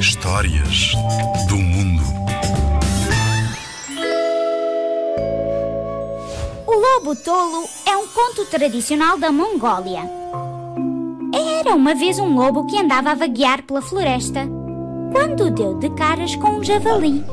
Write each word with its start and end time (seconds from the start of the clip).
Histórias 0.00 0.92
do 1.48 1.56
mundo. 1.56 2.02
O 6.64 6.72
Lobo 6.72 7.16
Tolo 7.16 7.68
é 7.86 7.96
um 7.96 8.06
conto 8.06 8.44
tradicional 8.46 9.18
da 9.18 9.32
Mongólia. 9.32 10.08
Era 11.60 11.74
uma 11.74 11.94
vez 11.94 12.20
um 12.20 12.36
lobo 12.36 12.66
que 12.66 12.78
andava 12.78 13.10
a 13.10 13.14
vaguear 13.14 13.64
pela 13.64 13.82
floresta 13.82 14.48
quando 15.10 15.50
deu 15.50 15.74
de 15.78 15.90
caras 15.90 16.36
com 16.36 16.58
um 16.58 16.64
javali. 16.64 17.24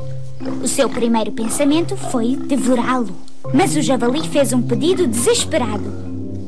O 0.62 0.66
seu 0.66 0.88
primeiro 0.88 1.30
pensamento 1.30 1.96
foi 1.96 2.34
devorá-lo, 2.34 3.14
mas 3.52 3.76
o 3.76 3.82
javali 3.82 4.28
fez 4.28 4.52
um 4.52 4.62
pedido 4.62 5.06
desesperado: 5.06 5.84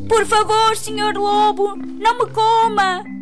Por 0.08 0.26
favor, 0.26 0.76
senhor 0.76 1.14
lobo, 1.14 1.76
não 1.76 2.18
me 2.18 2.26
coma! 2.32 3.16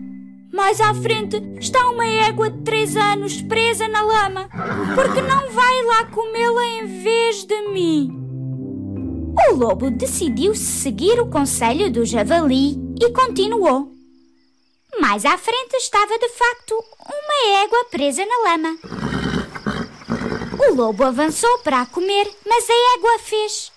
Mais 0.54 0.80
à 0.80 0.94
frente 0.94 1.36
está 1.58 1.84
uma 1.90 2.06
égua 2.06 2.48
de 2.48 2.62
três 2.62 2.96
anos 2.96 3.42
presa 3.42 3.88
na 3.88 4.02
lama. 4.02 4.48
Porque 4.94 5.20
não 5.20 5.50
vai 5.50 5.82
lá 5.82 6.04
comê-la 6.04 6.64
em 6.64 7.02
vez 7.02 7.44
de 7.44 7.60
mim? 7.70 8.08
O 9.50 9.54
lobo 9.56 9.90
decidiu 9.90 10.54
seguir 10.54 11.18
o 11.18 11.28
conselho 11.28 11.90
do 11.90 12.06
javali 12.06 12.76
e 13.02 13.10
continuou. 13.10 13.92
Mais 15.00 15.24
à 15.24 15.36
frente 15.36 15.74
estava 15.74 16.16
de 16.16 16.28
facto 16.28 16.84
uma 17.04 17.62
égua 17.64 17.84
presa 17.90 18.24
na 18.24 18.50
lama. 18.50 18.78
O 20.56 20.72
lobo 20.72 21.02
avançou 21.02 21.58
para 21.64 21.80
a 21.80 21.86
comer, 21.86 22.30
mas 22.46 22.70
a 22.70 22.96
égua 22.96 23.18
fez 23.18 23.72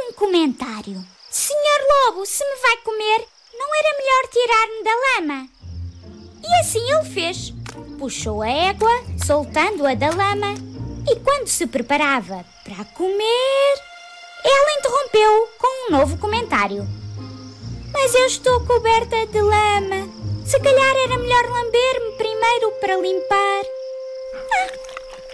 um 0.00 0.14
comentário. 0.14 1.04
Senhor 1.30 2.06
lobo, 2.06 2.24
se 2.24 2.42
me 2.42 2.56
vai 2.56 2.76
comer, 2.78 3.28
não 3.52 3.68
era 3.74 3.98
melhor 3.98 4.28
tirar-me 4.32 4.82
da 4.82 5.34
lama? 5.36 5.61
E 6.44 6.54
assim 6.60 6.80
ele 6.90 7.04
fez. 7.04 7.52
Puxou 7.98 8.42
a 8.42 8.48
égua, 8.48 8.90
soltando-a 9.24 9.94
da 9.94 10.10
lama, 10.10 10.54
e 11.08 11.16
quando 11.16 11.46
se 11.46 11.66
preparava 11.66 12.44
para 12.64 12.84
comer, 12.84 13.74
ela 14.44 14.78
interrompeu 14.78 15.48
com 15.58 15.86
um 15.86 15.98
novo 15.98 16.18
comentário. 16.18 16.86
Mas 17.92 18.14
eu 18.14 18.26
estou 18.26 18.60
coberta 18.66 19.26
de 19.26 19.40
lama. 19.40 20.08
Se 20.44 20.58
calhar 20.58 20.96
era 20.96 21.18
melhor 21.18 21.44
lamber-me 21.44 22.12
primeiro 22.16 22.72
para 22.80 22.96
limpar. 22.96 23.62
Ah, 24.52 24.72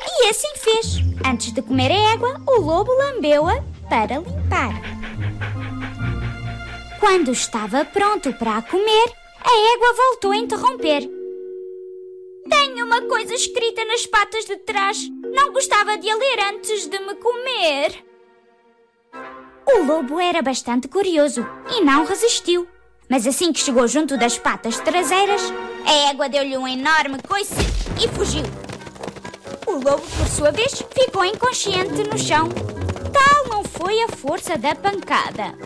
e 0.07 0.29
assim 0.29 0.55
fez. 0.57 0.99
Antes 1.25 1.53
de 1.53 1.63
comer 1.63 1.91
a 1.91 2.13
égua, 2.13 2.41
o 2.47 2.61
lobo 2.61 2.93
lambeu-a 2.93 3.63
para 3.89 4.19
limpar. 4.19 4.73
Quando 7.01 7.33
estava 7.33 7.85
pronto 7.85 8.33
para 8.35 8.61
comer, 8.63 9.13
a 9.49 9.75
égua 9.75 9.95
voltou 9.95 10.31
a 10.31 10.37
interromper. 10.37 11.09
Tenho 12.51 12.85
uma 12.85 13.01
coisa 13.03 13.35
escrita 13.35 13.83
nas 13.87 14.05
patas 14.05 14.45
de 14.45 14.57
trás. 14.59 15.09
Não 15.23 15.53
gostava 15.53 15.97
de 15.97 16.11
a 16.11 16.17
ler 16.17 16.39
antes 16.53 16.87
de 16.87 16.99
me 16.99 17.15
comer. 17.15 18.05
O 19.67 19.85
lobo 19.85 20.21
era 20.21 20.43
bastante 20.43 20.87
curioso 20.87 21.47
e 21.71 21.81
não 21.83 22.05
resistiu. 22.05 22.69
Mas 23.09 23.27
assim 23.27 23.51
que 23.51 23.61
chegou 23.61 23.89
junto 23.89 24.19
das 24.19 24.39
patas 24.39 24.79
traseiras, 24.81 25.43
a 25.87 26.11
égua 26.11 26.29
deu-lhe 26.29 26.59
um 26.59 26.69
enorme 26.69 27.17
coice 27.27 27.55
e 28.03 28.07
fugiu. 28.09 28.45
O 29.67 29.73
lobo, 29.73 30.03
por 30.03 30.29
sua 30.29 30.51
vez, 30.51 30.73
ficou 30.91 31.25
inconsciente 31.25 32.05
no 32.05 32.19
chão. 32.19 32.49
Tal 33.13 33.49
não 33.49 33.65
foi 33.65 34.03
a 34.03 34.09
força 34.09 34.59
da 34.59 34.75
pancada. 34.75 35.57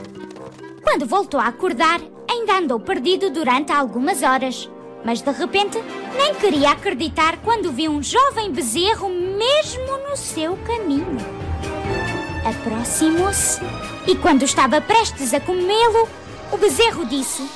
Quando 0.83 1.07
voltou 1.07 1.39
a 1.41 1.47
acordar, 1.47 2.01
ainda 2.29 2.59
andou 2.59 2.81
perdido 2.81 3.31
durante 3.31 3.73
algumas 3.73 4.23
horas. 4.23 4.69
Mas 5.05 5.21
de 5.21 5.31
repente, 5.31 5.79
nem 6.17 6.35
queria 6.35 6.71
acreditar 6.71 7.39
quando 7.43 7.73
viu 7.73 7.91
um 7.91 8.03
jovem 8.03 8.53
bezerro 8.53 9.09
mesmo 9.09 9.99
no 10.09 10.17
seu 10.17 10.57
caminho. 10.59 11.17
Aproximou-se 12.45 13.61
e, 14.07 14.17
quando 14.17 14.43
estava 14.43 14.81
prestes 14.81 15.33
a 15.33 15.41
comê-lo, 15.41 16.09
o 16.51 16.57
bezerro 16.57 17.07
disse: 17.07 17.49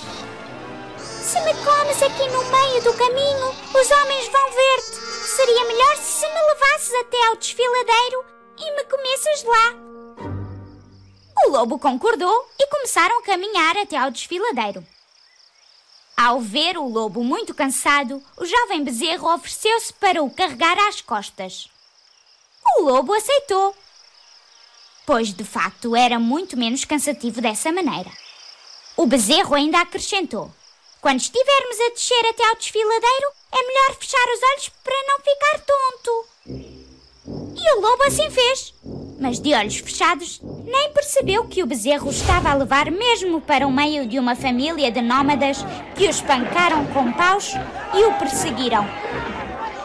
Se 0.98 1.40
me 1.40 1.54
comes 1.54 2.02
aqui 2.02 2.28
no 2.28 2.44
meio 2.44 2.82
do 2.82 2.92
caminho, 2.94 3.48
os 3.48 3.90
homens 3.90 4.28
vão 4.28 4.50
ver-te. 4.52 5.06
Seria 5.26 5.64
melhor 5.66 5.96
se 5.96 6.26
me 6.26 6.40
levasses 6.40 6.94
até 7.00 7.26
ao 7.26 7.36
desfiladeiro 7.36 8.24
e 8.58 8.76
me 8.76 8.84
comesses 8.84 9.44
lá. 9.44 10.05
O 11.44 11.50
lobo 11.50 11.78
concordou 11.78 12.48
e 12.58 12.66
começaram 12.68 13.18
a 13.18 13.22
caminhar 13.22 13.76
até 13.76 13.96
ao 13.96 14.10
desfiladeiro. 14.10 14.84
Ao 16.16 16.40
ver 16.40 16.78
o 16.78 16.88
lobo 16.88 17.22
muito 17.22 17.54
cansado, 17.54 18.22
o 18.38 18.46
jovem 18.46 18.82
bezerro 18.82 19.32
ofereceu-se 19.34 19.92
para 19.92 20.22
o 20.22 20.30
carregar 20.30 20.78
às 20.88 21.02
costas. 21.02 21.68
O 22.78 22.82
lobo 22.82 23.12
aceitou, 23.12 23.76
pois 25.04 25.32
de 25.32 25.44
facto 25.44 25.94
era 25.94 26.18
muito 26.18 26.56
menos 26.56 26.84
cansativo 26.84 27.40
dessa 27.40 27.70
maneira. 27.70 28.10
O 28.96 29.06
bezerro 29.06 29.54
ainda 29.54 29.80
acrescentou: 29.80 30.50
Quando 31.02 31.20
estivermos 31.20 31.80
a 31.80 31.90
descer 31.90 32.26
até 32.30 32.48
ao 32.48 32.56
desfiladeiro, 32.56 33.32
é 33.52 33.62
melhor 33.62 33.94
fechar 33.96 34.26
os 34.34 34.42
olhos 34.52 34.68
para 34.82 35.06
não 35.06 35.18
ficar 35.20 35.60
tonto. 35.66 36.26
E 37.56 37.74
o 37.74 37.80
lobo 37.80 38.02
assim 38.04 38.30
fez. 38.30 38.72
Mas 39.18 39.40
de 39.40 39.54
olhos 39.54 39.78
fechados, 39.78 40.40
nem 40.42 40.92
percebeu 40.92 41.44
que 41.44 41.62
o 41.62 41.66
bezerro 41.66 42.10
estava 42.10 42.50
a 42.50 42.54
levar 42.54 42.90
mesmo 42.90 43.40
para 43.40 43.66
o 43.66 43.72
meio 43.72 44.06
de 44.06 44.18
uma 44.18 44.36
família 44.36 44.90
de 44.90 45.00
nómadas 45.00 45.64
que 45.94 46.06
o 46.06 46.10
espancaram 46.10 46.86
com 46.88 47.12
paus 47.12 47.52
e 47.94 48.04
o 48.04 48.12
perseguiram. 48.14 48.86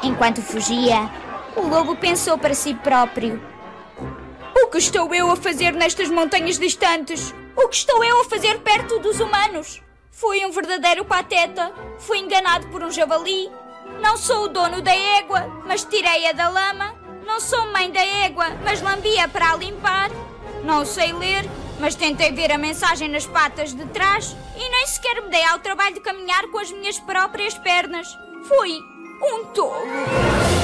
Enquanto 0.03 0.41
fugia, 0.41 1.09
o 1.55 1.61
lobo 1.61 1.95
pensou 1.95 2.37
para 2.37 2.53
si 2.53 2.73
próprio: 2.73 3.41
O 4.55 4.67
que 4.67 4.77
estou 4.77 5.13
eu 5.13 5.31
a 5.31 5.35
fazer 5.35 5.71
nestas 5.73 6.09
montanhas 6.09 6.59
distantes? 6.59 7.33
O 7.55 7.67
que 7.67 7.75
estou 7.75 8.03
eu 8.03 8.21
a 8.21 8.25
fazer 8.25 8.59
perto 8.59 8.99
dos 8.99 9.19
humanos? 9.19 9.81
Fui 10.11 10.45
um 10.45 10.51
verdadeiro 10.51 11.05
pateta. 11.05 11.73
Fui 11.99 12.19
enganado 12.19 12.67
por 12.67 12.83
um 12.83 12.91
javali. 12.91 13.49
Não 14.01 14.17
sou 14.17 14.45
o 14.45 14.47
dono 14.49 14.81
da 14.81 14.95
égua, 14.95 15.47
mas 15.65 15.83
tirei-a 15.83 16.31
da 16.31 16.49
lama. 16.49 17.00
Não 17.31 17.39
sou 17.39 17.71
mãe 17.71 17.89
da 17.89 18.01
égua, 18.01 18.45
mas 18.61 18.81
lambi-a 18.81 19.25
para 19.25 19.53
a 19.53 19.55
limpar. 19.55 20.11
Não 20.65 20.85
sei 20.85 21.13
ler, 21.13 21.45
mas 21.79 21.95
tentei 21.95 22.29
ver 22.33 22.51
a 22.51 22.57
mensagem 22.57 23.07
nas 23.07 23.25
patas 23.25 23.73
de 23.73 23.85
trás 23.85 24.35
e 24.53 24.69
nem 24.69 24.85
sequer 24.85 25.21
me 25.21 25.29
dei 25.29 25.43
ao 25.45 25.59
trabalho 25.59 25.95
de 25.95 26.01
caminhar 26.01 26.45
com 26.47 26.59
as 26.59 26.69
minhas 26.73 26.99
próprias 26.99 27.57
pernas. 27.57 28.05
Fui 28.49 28.77
um 29.23 29.45
tolo. 29.45 30.60